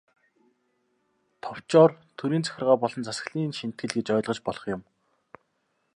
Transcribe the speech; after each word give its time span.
Товчоор, 1.43 1.89
төрийн 2.17 2.43
захиргаа 2.45 2.77
болон 2.81 3.01
засаглалын 3.05 3.55
шинэтгэл 3.59 3.93
гэж 3.95 4.07
ойлгож 4.15 4.39
болох 4.43 4.63
юм. 4.75 4.81